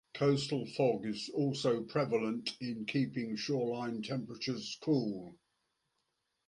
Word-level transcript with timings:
Coastal 0.15 0.65
fog 0.65 1.05
is 1.05 1.29
also 1.29 1.83
prevalent 1.83 2.57
in 2.59 2.87
keeping 2.87 3.35
shoreline 3.35 4.01
temperatures 4.01 4.75
cool. 4.81 5.37